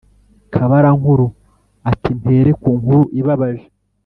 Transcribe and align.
kabarankuru 0.53 1.27
ati"mpere 1.91 2.49
kunkuru 2.61 3.03
ibabaje 3.19 3.67